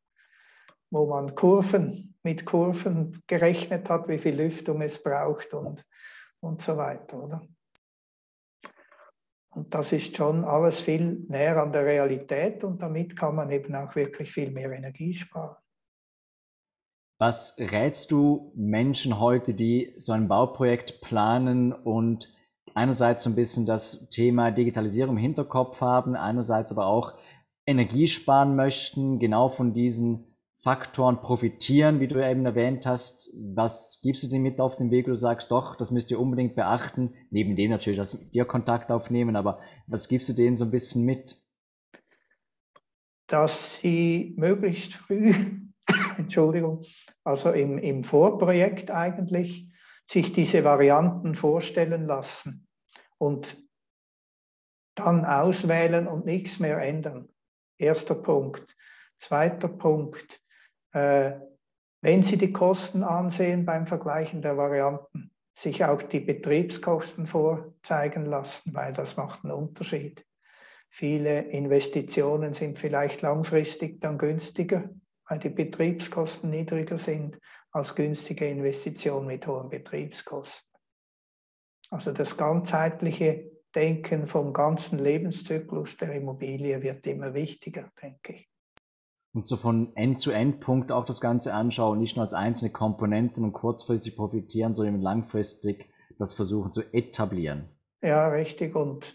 wo 0.90 1.06
man 1.06 1.34
Kurven 1.34 2.14
mit 2.22 2.44
Kurven 2.44 3.22
gerechnet 3.26 3.88
hat, 3.88 4.08
wie 4.08 4.18
viel 4.18 4.36
Lüftung 4.36 4.82
es 4.82 5.02
braucht 5.02 5.52
und, 5.54 5.84
und 6.40 6.62
so 6.62 6.76
weiter. 6.76 7.22
Oder? 7.22 7.46
Und 9.50 9.74
das 9.74 9.92
ist 9.92 10.16
schon 10.16 10.44
alles 10.44 10.80
viel 10.80 11.24
näher 11.28 11.62
an 11.62 11.72
der 11.72 11.84
Realität 11.84 12.62
und 12.62 12.82
damit 12.82 13.16
kann 13.16 13.36
man 13.36 13.50
eben 13.50 13.74
auch 13.74 13.94
wirklich 13.94 14.32
viel 14.32 14.50
mehr 14.50 14.70
Energie 14.72 15.14
sparen. 15.14 15.56
Was 17.18 17.56
rätst 17.58 18.10
du 18.10 18.52
Menschen 18.54 19.18
heute, 19.18 19.54
die 19.54 19.94
so 19.96 20.12
ein 20.12 20.28
Bauprojekt 20.28 21.00
planen 21.00 21.72
und 21.72 22.30
einerseits 22.74 23.22
so 23.22 23.30
ein 23.30 23.36
bisschen 23.36 23.64
das 23.64 24.10
Thema 24.10 24.50
Digitalisierung 24.50 25.16
im 25.16 25.22
Hinterkopf 25.22 25.80
haben, 25.80 26.14
einerseits 26.14 26.72
aber 26.72 26.86
auch 26.86 27.14
Energie 27.66 28.06
sparen 28.06 28.54
möchten, 28.54 29.18
genau 29.18 29.48
von 29.48 29.72
diesen 29.72 30.36
Faktoren 30.58 31.20
profitieren, 31.20 32.00
wie 32.00 32.08
du 32.08 32.22
eben 32.22 32.44
erwähnt 32.44 32.86
hast. 32.86 33.30
Was 33.34 34.00
gibst 34.02 34.22
du 34.22 34.28
dir 34.28 34.40
mit 34.40 34.60
auf 34.60 34.76
den 34.76 34.90
Weg, 34.90 35.06
wo 35.06 35.10
du 35.10 35.16
sagst, 35.16 35.50
doch, 35.50 35.76
das 35.76 35.90
müsst 35.90 36.10
ihr 36.10 36.20
unbedingt 36.20 36.54
beachten? 36.54 37.14
Neben 37.30 37.56
dem 37.56 37.70
natürlich, 37.70 37.98
dass 37.98 38.20
mit 38.20 38.34
dir 38.34 38.44
Kontakt 38.44 38.90
aufnehmen, 38.90 39.36
aber 39.36 39.60
was 39.86 40.08
gibst 40.08 40.28
du 40.28 40.32
denen 40.34 40.56
so 40.56 40.64
ein 40.64 40.70
bisschen 40.70 41.04
mit? 41.04 41.42
Dass 43.26 43.76
sie 43.76 44.34
möglichst 44.36 44.94
früh, 44.94 45.34
Entschuldigung, 46.18 46.84
also 47.26 47.50
im, 47.50 47.78
im 47.78 48.04
Vorprojekt 48.04 48.90
eigentlich, 48.90 49.68
sich 50.08 50.32
diese 50.32 50.62
Varianten 50.62 51.34
vorstellen 51.34 52.06
lassen 52.06 52.68
und 53.18 53.60
dann 54.94 55.24
auswählen 55.24 56.06
und 56.06 56.24
nichts 56.24 56.60
mehr 56.60 56.78
ändern. 56.78 57.28
Erster 57.78 58.14
Punkt. 58.14 58.76
Zweiter 59.18 59.68
Punkt, 59.68 60.40
äh, 60.92 61.32
wenn 62.00 62.22
Sie 62.22 62.38
die 62.38 62.52
Kosten 62.52 63.02
ansehen 63.02 63.64
beim 63.64 63.86
Vergleichen 63.86 64.42
der 64.42 64.56
Varianten, 64.56 65.32
sich 65.58 65.84
auch 65.84 66.02
die 66.02 66.20
Betriebskosten 66.20 67.26
vorzeigen 67.26 68.26
lassen, 68.26 68.74
weil 68.74 68.92
das 68.92 69.16
macht 69.16 69.42
einen 69.42 69.54
Unterschied. 69.54 70.24
Viele 70.88 71.40
Investitionen 71.40 72.54
sind 72.54 72.78
vielleicht 72.78 73.22
langfristig 73.22 74.00
dann 74.00 74.18
günstiger, 74.18 74.88
weil 75.28 75.38
die 75.38 75.50
Betriebskosten 75.50 76.50
niedriger 76.50 76.98
sind 76.98 77.38
als 77.70 77.94
günstige 77.94 78.48
Investitionen 78.48 79.26
mit 79.26 79.46
hohen 79.46 79.68
Betriebskosten. 79.68 80.70
Also 81.90 82.12
das 82.12 82.36
ganzheitliche 82.36 83.50
Denken 83.74 84.26
vom 84.26 84.52
ganzen 84.52 84.98
Lebenszyklus 84.98 85.96
der 85.96 86.12
Immobilie 86.12 86.82
wird 86.82 87.06
immer 87.06 87.34
wichtiger, 87.34 87.90
denke 88.00 88.34
ich 88.34 88.48
und 89.36 89.46
so 89.46 89.56
von 89.56 89.94
End-zu-End-Punkt 89.94 90.90
auch 90.90 91.04
das 91.04 91.20
Ganze 91.20 91.52
anschauen, 91.52 91.98
nicht 91.98 92.16
nur 92.16 92.22
als 92.22 92.32
einzelne 92.32 92.72
Komponenten 92.72 93.44
und 93.44 93.52
kurzfristig 93.52 94.16
profitieren, 94.16 94.74
sondern 94.74 95.02
langfristig 95.02 95.90
das 96.18 96.32
versuchen 96.32 96.72
zu 96.72 96.80
etablieren. 96.94 97.68
Ja, 98.02 98.28
richtig. 98.28 98.74
Und, 98.74 99.14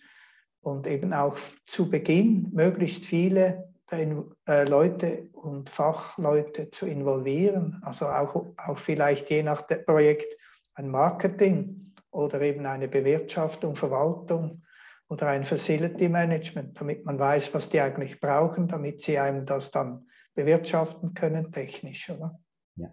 und 0.61 0.85
eben 0.85 1.11
auch 1.13 1.37
zu 1.65 1.89
Beginn 1.89 2.49
möglichst 2.53 3.03
viele 3.03 3.70
Leute 3.93 5.29
und 5.33 5.69
Fachleute 5.69 6.69
zu 6.71 6.85
involvieren, 6.85 7.81
also 7.83 8.07
auch, 8.07 8.53
auch 8.57 8.77
vielleicht 8.77 9.29
je 9.29 9.43
nach 9.43 9.67
Projekt 9.85 10.33
ein 10.75 10.89
Marketing 10.89 11.93
oder 12.09 12.41
eben 12.41 12.65
eine 12.65 12.87
Bewirtschaftung, 12.87 13.75
Verwaltung 13.75 14.63
oder 15.09 15.27
ein 15.27 15.43
Facility 15.43 16.07
Management, 16.07 16.79
damit 16.79 17.05
man 17.05 17.19
weiß, 17.19 17.53
was 17.53 17.67
die 17.67 17.81
eigentlich 17.81 18.21
brauchen, 18.21 18.69
damit 18.69 19.01
sie 19.01 19.19
einem 19.19 19.45
das 19.45 19.71
dann 19.71 20.07
bewirtschaften 20.35 21.13
können, 21.13 21.51
technisch, 21.51 22.09
oder? 22.09 22.39
Ja. 22.75 22.87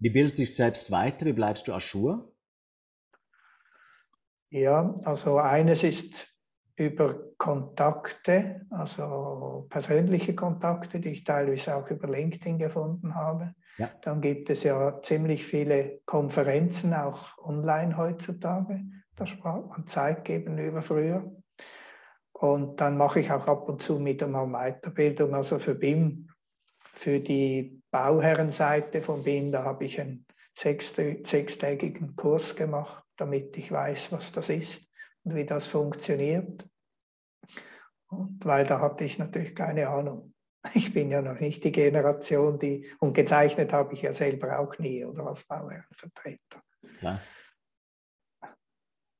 Wie 0.00 0.10
bildest 0.10 0.38
du 0.38 0.42
dich 0.42 0.56
selbst 0.56 0.90
weiter? 0.90 1.26
Wie 1.26 1.32
bleibst 1.32 1.68
du 1.68 1.74
Aschur? 1.74 2.34
Ja, 4.50 4.96
also 5.04 5.38
eines 5.38 5.84
ist 5.84 6.12
über 6.86 7.18
Kontakte, 7.38 8.66
also 8.70 9.66
persönliche 9.70 10.34
Kontakte, 10.34 11.00
die 11.00 11.10
ich 11.10 11.24
teilweise 11.24 11.76
auch 11.76 11.90
über 11.90 12.08
LinkedIn 12.08 12.58
gefunden 12.58 13.14
habe. 13.14 13.54
Ja. 13.78 13.90
Dann 14.02 14.20
gibt 14.20 14.50
es 14.50 14.62
ja 14.62 15.00
ziemlich 15.02 15.44
viele 15.44 16.00
Konferenzen, 16.04 16.92
auch 16.94 17.38
online 17.38 17.96
heutzutage. 17.96 18.80
Da 19.16 19.26
spart 19.26 19.68
man 19.68 19.86
Zeit 19.86 20.24
gegenüber 20.24 20.82
früher. 20.82 21.32
Und 22.32 22.80
dann 22.80 22.96
mache 22.96 23.20
ich 23.20 23.30
auch 23.30 23.46
ab 23.46 23.68
und 23.68 23.82
zu 23.82 23.98
mit 23.98 24.22
einmal 24.22 24.48
Weiterbildung, 24.48 25.34
also 25.34 25.58
für 25.58 25.74
BIM, 25.74 26.28
für 26.80 27.20
die 27.20 27.82
Bauherrenseite 27.90 29.00
von 29.00 29.22
BIM, 29.22 29.52
da 29.52 29.64
habe 29.64 29.84
ich 29.84 30.00
einen 30.00 30.26
sechstägigen 30.54 32.16
Kurs 32.16 32.56
gemacht, 32.56 33.04
damit 33.16 33.56
ich 33.56 33.70
weiß, 33.70 34.12
was 34.12 34.32
das 34.32 34.48
ist 34.48 34.80
und 35.24 35.34
wie 35.34 35.46
das 35.46 35.66
funktioniert. 35.66 36.66
Und 38.12 38.44
weil 38.44 38.66
da 38.66 38.78
hatte 38.80 39.04
ich 39.04 39.18
natürlich 39.18 39.54
keine 39.54 39.88
Ahnung. 39.88 40.34
Ich 40.74 40.92
bin 40.92 41.10
ja 41.10 41.22
noch 41.22 41.40
nicht 41.40 41.64
die 41.64 41.72
Generation, 41.72 42.58
die, 42.58 42.86
und 43.00 43.14
gezeichnet 43.14 43.72
habe 43.72 43.94
ich 43.94 44.02
ja 44.02 44.14
selber 44.14 44.60
auch 44.60 44.78
nie 44.78 45.04
oder 45.04 45.26
als 45.26 45.42
Bauherrenvertreter. 45.44 46.62
Klar. 46.98 47.20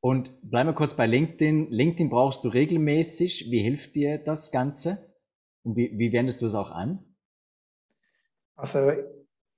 Und 0.01 0.39
bleiben 0.43 0.69
wir 0.69 0.75
kurz 0.75 0.95
bei 0.95 1.07
LinkedIn. 1.07 1.71
LinkedIn 1.71 2.11
brauchst 2.11 2.45
du 2.45 2.49
regelmäßig. 2.49 3.51
Wie 3.51 3.61
hilft 3.61 3.97
dir 3.97 4.19
das 4.19 4.53
Ganze? 4.53 5.17
Und 5.65 5.77
wie, 5.77 5.99
wie 5.99 6.13
wendest 6.13 6.43
du 6.43 6.47
es 6.47 6.55
auch 6.55 6.71
an? 6.71 7.17
Also 8.55 8.93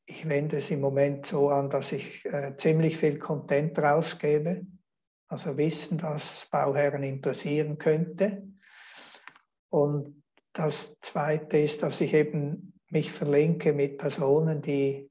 ich 0.07 0.29
wende 0.29 0.59
es 0.59 0.71
im 0.71 0.81
Moment 0.81 1.27
so 1.27 1.49
an, 1.49 1.71
dass 1.71 1.93
ich 1.93 2.25
äh, 2.25 2.57
ziemlich 2.57 2.97
viel 2.97 3.19
Content 3.19 3.79
rausgebe. 3.79 4.65
Also 5.29 5.57
Wissen, 5.59 5.99
das 5.99 6.47
Bauherren 6.51 7.03
interessieren 7.03 7.79
könnte. 7.79 8.54
Und 9.75 10.23
das 10.53 10.95
Zweite 11.01 11.59
ist, 11.59 11.83
dass 11.83 12.01
ich 12.01 12.15
eben 12.15 12.81
mich 12.91 13.11
verlinke 13.11 13.73
mit 13.73 13.99
Personen, 13.99 14.63
die 14.63 15.11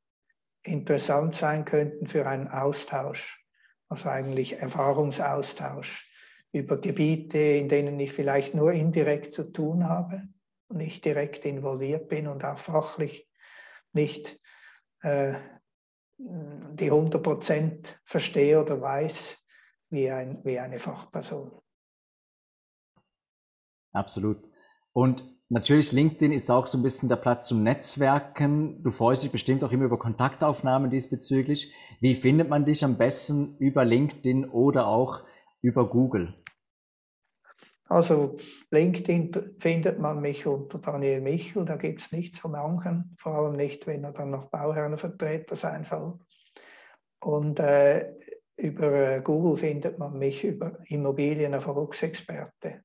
interessant 0.64 1.36
sein 1.36 1.66
könnten 1.66 2.08
für 2.08 2.26
einen 2.26 2.48
Austausch, 2.48 3.46
also 3.90 4.08
eigentlich 4.08 4.54
Erfahrungsaustausch 4.54 6.10
über 6.54 6.80
Gebiete, 6.80 7.40
in 7.40 7.68
denen 7.68 8.00
ich 8.00 8.14
vielleicht 8.14 8.56
nur 8.56 8.72
indirekt 8.72 9.34
zu 9.34 9.52
tun 9.52 9.90
habe 9.90 10.30
und 10.70 10.78
nicht 10.78 11.04
direkt 11.04 11.44
involviert 11.44 12.08
bin 12.08 12.26
und 12.28 12.46
auch 12.46 12.58
fachlich 12.58 13.30
nicht 13.92 14.40
äh, 15.02 15.34
die 16.18 16.90
100 16.90 17.22
Prozent 17.22 18.00
verstehe 18.06 18.62
oder 18.62 18.80
weiß 18.80 19.38
wie, 19.90 20.10
ein, 20.10 20.40
wie 20.46 20.58
eine 20.58 20.80
Fachperson. 20.80 21.52
Absolut. 23.92 24.53
Und 24.94 25.24
natürlich, 25.50 25.92
LinkedIn 25.92 26.32
ist 26.32 26.50
auch 26.50 26.68
so 26.68 26.78
ein 26.78 26.84
bisschen 26.84 27.10
der 27.10 27.16
Platz 27.16 27.48
zum 27.48 27.64
Netzwerken. 27.64 28.82
Du 28.84 28.92
freust 28.92 29.24
dich 29.24 29.32
bestimmt 29.32 29.64
auch 29.64 29.72
immer 29.72 29.86
über 29.86 30.00
Kontaktaufnahmen 30.00 30.90
diesbezüglich. 30.90 31.74
Wie 32.00 32.16
findet 32.16 32.50
man 32.50 32.66
dich 32.66 32.84
am 32.84 32.98
besten 32.98 33.58
über 33.58 33.84
LinkedIn 33.84 34.46
oder 34.50 34.88
auch 34.88 35.24
über 35.62 35.90
Google? 35.90 36.36
Also 37.90 38.38
LinkedIn 38.72 39.56
findet 39.60 40.00
man 40.00 40.22
mich 40.22 40.48
unter 40.48 40.80
Daniel 40.80 41.22
Michel, 41.22 41.66
da 41.66 41.76
gibt 41.76 42.02
es 42.02 42.12
nichts 42.12 42.40
zu 42.40 42.50
machen, 42.50 43.16
vor 43.20 43.36
allem 43.36 43.56
nicht, 43.56 43.86
wenn 43.86 44.04
er 44.04 44.14
dann 44.14 44.32
noch 44.32 44.50
Bauherrenvertreter 44.50 45.56
sein 45.56 45.84
soll. 45.84 46.18
Und 47.20 47.60
äh, 47.60 48.14
über 48.56 49.18
äh, 49.18 49.22
Google 49.22 49.58
findet 49.58 50.00
man 50.00 50.18
mich 50.18 50.44
über 50.44 50.80
Immobilienerfolgsexperte 50.88 52.83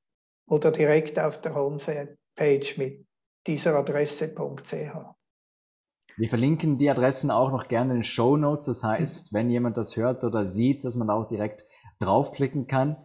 oder 0.48 0.72
direkt 0.72 1.18
auf 1.18 1.40
der 1.40 1.54
Homepage 1.54 2.66
mit 2.76 3.06
dieser 3.46 3.76
Adresse.ch. 3.76 4.96
Wir 6.16 6.28
verlinken 6.28 6.78
die 6.78 6.90
Adressen 6.90 7.30
auch 7.30 7.52
noch 7.52 7.68
gerne 7.68 7.92
in 7.92 7.98
den 7.98 8.04
Show 8.04 8.37
Notes. 8.37 8.66
Das 8.66 8.82
heißt, 8.82 9.32
wenn 9.32 9.50
jemand 9.50 9.76
das 9.76 9.96
hört 9.96 10.24
oder 10.24 10.44
sieht, 10.44 10.84
dass 10.84 10.96
man 10.96 11.11
auch 11.11 11.28
direkt 11.28 11.64
draufklicken 12.00 12.66
kann. 12.66 12.96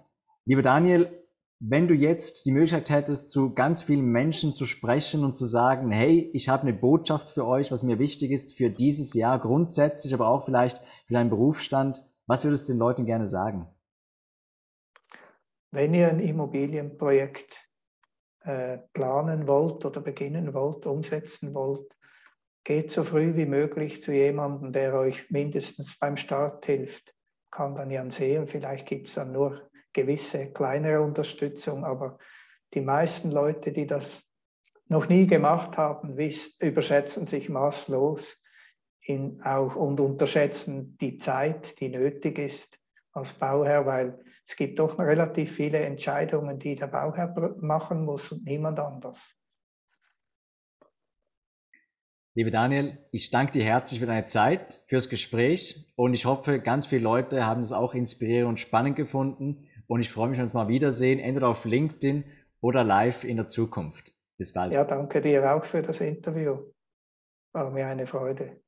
Lieber 0.45 0.63
Daniel, 0.63 1.23
wenn 1.60 1.88
du 1.88 1.93
jetzt 1.93 2.45
die 2.45 2.51
Möglichkeit 2.51 2.89
hättest, 2.89 3.29
zu 3.29 3.53
ganz 3.53 3.84
vielen 3.84 4.06
Menschen 4.06 4.53
zu 4.53 4.65
sprechen 4.65 5.23
und 5.23 5.38
zu 5.38 5.45
sagen, 5.45 5.91
hey, 5.91 6.29
ich 6.34 6.49
habe 6.49 6.63
eine 6.63 6.73
Botschaft 6.73 7.29
für 7.29 7.45
euch, 7.45 7.71
was 7.71 7.84
mir 7.84 7.99
wichtig 7.99 8.32
ist 8.32 8.58
für 8.58 8.69
dieses 8.69 9.13
Jahr 9.13 9.39
grundsätzlich, 9.39 10.13
aber 10.13 10.27
auch 10.27 10.43
vielleicht 10.43 10.82
für 11.06 11.13
deinen 11.13 11.29
Berufsstand, 11.29 12.03
was 12.27 12.43
würdest 12.43 12.67
du 12.67 12.73
den 12.73 12.79
Leuten 12.79 13.06
gerne 13.06 13.27
sagen? 13.27 13.67
Wenn 15.73 15.95
ihr 15.95 16.07
ein 16.07 16.19
Immobilienprojekt 16.19 17.67
äh, 18.41 18.77
planen 18.93 19.47
wollt 19.47 19.83
oder 19.83 20.01
beginnen 20.01 20.53
wollt, 20.53 20.86
umsetzen 20.86 21.55
wollt, 21.55 21.91
geht 22.63 22.91
so 22.91 23.03
früh 23.03 23.36
wie 23.36 23.47
möglich 23.47 24.03
zu 24.03 24.12
jemandem, 24.12 24.71
der 24.71 24.93
euch 24.93 25.31
mindestens 25.31 25.97
beim 25.97 26.15
Start 26.15 26.63
hilft. 26.67 27.15
Kann 27.49 27.73
dann 27.73 27.89
ja 27.89 28.07
sehen, 28.12 28.47
vielleicht 28.47 28.86
gibt 28.86 29.07
es 29.07 29.15
dann 29.15 29.31
nur 29.31 29.67
gewisse 29.93 30.51
kleinere 30.51 31.01
Unterstützung, 31.01 31.83
aber 31.83 32.19
die 32.75 32.81
meisten 32.81 33.31
Leute, 33.31 33.71
die 33.71 33.88
das 33.88 34.23
noch 34.89 35.09
nie 35.09 35.25
gemacht 35.25 35.75
haben, 35.75 36.15
überschätzen 36.59 37.25
sich 37.25 37.49
maßlos 37.49 38.38
in 39.01 39.41
auch 39.41 39.75
und 39.75 39.99
unterschätzen 39.99 40.99
die 41.01 41.17
Zeit, 41.17 41.79
die 41.79 41.89
nötig 41.89 42.38
ist 42.38 42.77
als 43.12 43.33
Bauherr, 43.33 43.88
weil 43.88 44.23
es 44.45 44.56
gibt 44.56 44.79
doch 44.79 44.99
relativ 44.99 45.51
viele 45.56 45.79
Entscheidungen, 45.79 46.60
die 46.60 46.75
der 46.75 46.88
Bauherr 46.88 47.56
machen 47.60 48.03
muss 48.03 48.32
und 48.32 48.43
niemand 48.45 48.79
anders. 48.79 49.36
Liebe 52.36 52.49
Daniel, 52.49 52.97
ich 53.12 53.29
danke 53.29 53.53
dir 53.53 53.63
herzlich 53.63 53.99
für 53.99 54.08
deine 54.08 54.25
Zeit, 54.25 54.82
fürs 54.88 55.08
Gespräch 55.08 55.91
und 55.95 56.15
ich 56.15 56.25
hoffe, 56.25 56.60
ganz 56.60 56.88
viele 56.88 57.03
Leute 57.03 57.45
haben 57.45 57.62
es 57.62 57.71
auch 57.71 57.93
inspirierend 57.93 58.49
und 58.49 58.60
spannend 58.60 58.95
gefunden 58.95 59.69
und 59.86 60.01
ich 60.01 60.10
freue 60.10 60.29
mich, 60.29 60.38
wenn 60.38 60.45
wir 60.45 60.45
uns 60.45 60.53
mal 60.53 60.67
wiedersehen, 60.67 61.19
entweder 61.19 61.47
auf 61.47 61.65
LinkedIn 61.65 62.23
oder 62.60 62.84
live 62.84 63.23
in 63.23 63.38
der 63.38 63.47
Zukunft. 63.47 64.13
Bis 64.38 64.51
bald. 64.51 64.73
Ja, 64.73 64.84
danke 64.84 65.21
dir 65.21 65.53
auch 65.53 65.63
für 65.63 65.84
das 65.84 65.99
Interview. 65.99 66.58
War 67.51 67.69
mir 67.69 67.86
eine 67.86 68.08
Freude. 68.08 68.63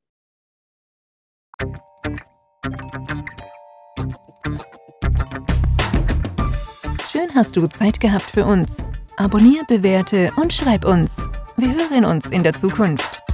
Hast 7.35 7.57
du 7.57 7.67
Zeit 7.67 7.99
gehabt 7.99 8.31
für 8.31 8.45
uns. 8.45 8.77
Abonnier, 9.17 9.63
bewerte 9.67 10.31
und 10.37 10.53
schreib 10.53 10.85
uns. 10.85 11.17
Wir 11.57 11.69
hören 11.69 12.05
uns 12.05 12.29
in 12.29 12.43
der 12.43 12.53
Zukunft. 12.53 13.24